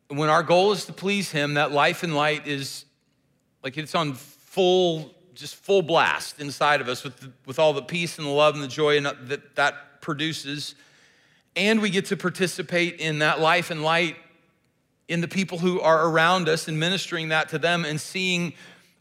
[0.09, 2.87] when our goal is to please Him, that life and light is
[3.63, 7.83] like it's on full, just full blast inside of us with, the, with all the
[7.83, 10.75] peace and the love and the joy uh, that that produces
[11.55, 14.17] and we get to participate in that life and light
[15.09, 18.53] in the people who are around us and ministering that to them and seeing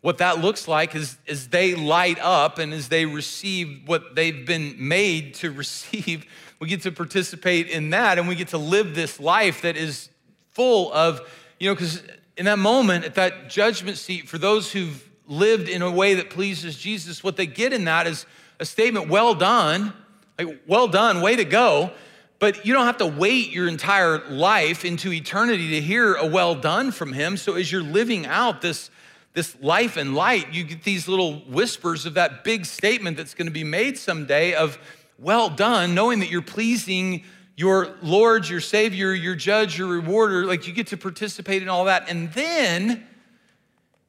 [0.01, 4.45] what that looks like as, as they light up and as they receive what they've
[4.45, 6.26] been made to receive.
[6.60, 10.10] We get to participate in that and we get to live this life that is
[10.51, 11.22] full of,
[11.60, 12.01] you know, because
[12.38, 16.30] in that moment, at that judgment seat, for those who've lived in a way that
[16.30, 18.26] pleases Jesus, what they get in that is
[18.60, 19.93] a statement, well done,
[20.39, 21.91] like, well done, way to go.
[22.40, 26.54] But you don't have to wait your entire life into eternity to hear a well
[26.54, 27.36] done from him.
[27.38, 28.92] So as you're living out this,
[29.34, 33.48] this life and light, you get these little whispers of that big statement that's going
[33.48, 34.78] to be made someday of
[35.18, 37.24] well done, knowing that you're pleasing
[37.56, 40.46] your Lord, your Savior, your judge, your rewarder.
[40.46, 42.08] Like you get to participate in all that.
[42.08, 43.08] And then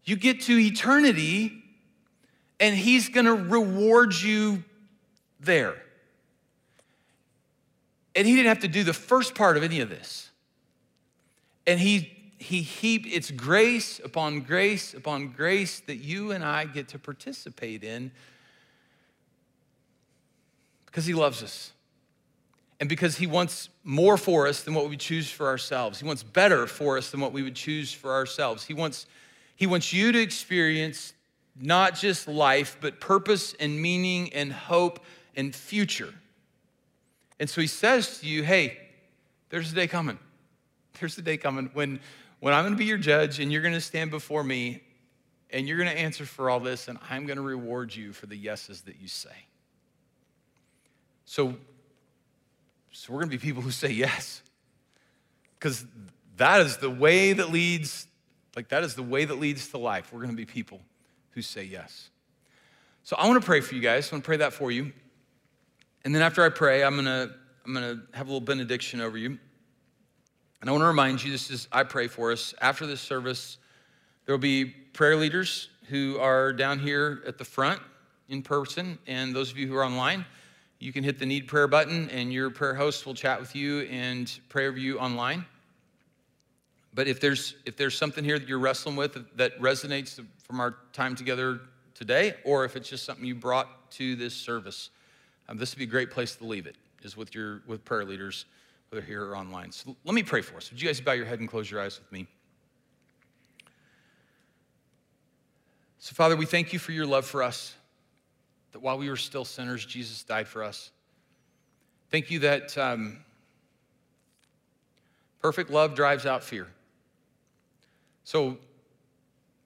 [0.04, 1.62] you get to eternity
[2.60, 4.64] and he's going to reward you
[5.40, 5.76] there.
[8.14, 10.30] And he didn't have to do the first part of any of this.
[11.66, 16.88] And he he heaped it's grace upon grace upon grace that you and I get
[16.88, 18.12] to participate in
[20.86, 21.72] because he loves us.
[22.80, 25.98] And because he wants more for us than what we choose for ourselves.
[25.98, 28.64] He wants better for us than what we would choose for ourselves.
[28.64, 29.06] He wants,
[29.56, 31.12] he wants you to experience
[31.60, 35.04] not just life, but purpose and meaning and hope
[35.34, 36.14] and future.
[37.40, 38.78] And so he says to you, hey,
[39.50, 40.18] there's a day coming.
[40.98, 42.00] There's a day coming when,
[42.40, 44.82] when I'm going to be your judge and you're going to stand before me
[45.50, 48.26] And you're going to answer for all this, and I'm going to reward you for
[48.26, 49.46] the yeses that you say.
[51.24, 51.56] So,
[52.92, 54.42] so we're going to be people who say yes.
[55.58, 55.86] Because
[56.36, 58.06] that is the way that leads,
[58.56, 60.12] like, that is the way that leads to life.
[60.12, 60.80] We're going to be people
[61.30, 62.10] who say yes.
[63.04, 64.12] So I want to pray for you guys.
[64.12, 64.92] I want to pray that for you.
[66.04, 67.34] And then after I pray, I'm going to,
[67.64, 69.38] I'm to have a little benediction over you.
[70.60, 72.54] And I want to remind you, this is, I pray for us.
[72.60, 73.58] After this service,
[74.24, 77.80] there will be prayer leaders who are down here at the front
[78.28, 78.98] in person.
[79.06, 80.24] And those of you who are online,
[80.80, 83.80] you can hit the need prayer button, and your prayer host will chat with you
[83.82, 85.44] and pray over you online.
[86.94, 90.76] But if there's, if there's something here that you're wrestling with that resonates from our
[90.92, 91.60] time together
[91.94, 94.90] today, or if it's just something you brought to this service,
[95.48, 98.04] um, this would be a great place to leave it, is with your with prayer
[98.04, 98.44] leaders
[98.90, 99.70] whether here or online.
[99.72, 100.70] So let me pray for us.
[100.70, 102.26] Would you guys bow your head and close your eyes with me?
[105.98, 107.74] So, Father, we thank you for your love for us,
[108.72, 110.90] that while we were still sinners, Jesus died for us.
[112.10, 113.18] Thank you that um,
[115.42, 116.68] perfect love drives out fear.
[118.24, 118.58] So,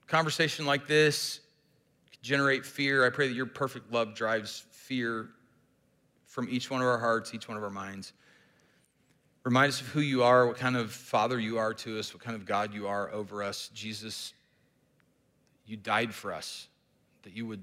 [0.06, 1.40] conversation like this
[2.22, 3.04] generate fear.
[3.04, 5.28] I pray that your perfect love drives fear
[6.32, 8.14] from each one of our hearts, each one of our minds.
[9.44, 12.22] Remind us of who you are, what kind of father you are to us, what
[12.22, 13.68] kind of God you are over us.
[13.74, 14.32] Jesus,
[15.66, 16.68] you died for us,
[17.24, 17.62] that you would,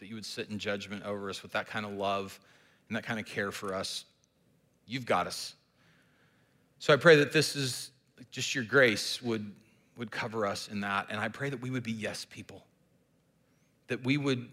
[0.00, 2.38] that you would sit in judgment over us with that kind of love
[2.88, 4.04] and that kind of care for us.
[4.86, 5.54] You've got us.
[6.78, 7.90] So I pray that this is
[8.30, 9.50] just your grace would,
[9.96, 11.06] would cover us in that.
[11.08, 12.66] And I pray that we would be yes people,
[13.86, 14.46] that we would,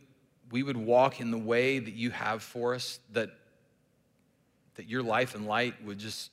[0.52, 3.32] we would walk in the way that you have for us, that,
[4.78, 6.32] that your life and light would just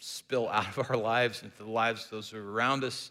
[0.00, 3.10] spill out of our lives into the lives of those who are around us,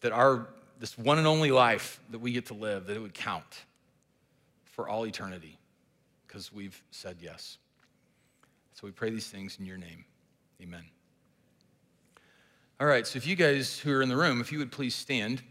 [0.00, 0.48] that our
[0.78, 3.64] this one and only life that we get to live, that it would count
[4.64, 5.56] for all eternity,
[6.26, 7.58] because we've said yes.
[8.74, 10.04] So we pray these things in your name.
[10.60, 10.84] Amen.
[12.80, 14.96] All right, so if you guys who are in the room, if you would please
[14.96, 15.42] stand.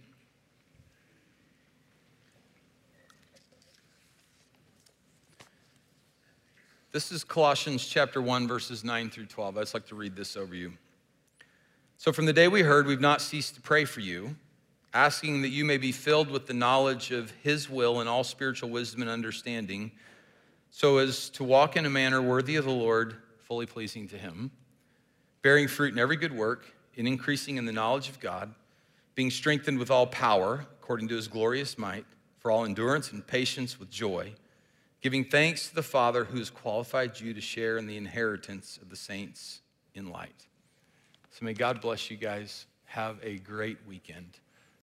[6.94, 9.58] This is Colossians chapter 1, verses 9 through 12.
[9.58, 10.74] I'd just like to read this over you.
[11.98, 14.36] So, from the day we heard, we've not ceased to pray for you,
[14.94, 18.70] asking that you may be filled with the knowledge of His will and all spiritual
[18.70, 19.92] wisdom and understanding,
[20.70, 24.52] so as to walk in a manner worthy of the Lord, fully pleasing to Him,
[25.42, 28.54] bearing fruit in every good work, and increasing in the knowledge of God,
[29.16, 32.06] being strengthened with all power, according to His glorious might,
[32.38, 34.36] for all endurance and patience with joy
[35.04, 38.90] giving thanks to the Father who has qualified you to share in the inheritance of
[38.90, 39.60] the saints
[39.94, 40.48] in light.
[41.30, 42.68] So may God bless you guys.
[42.86, 44.40] Have a great weekend.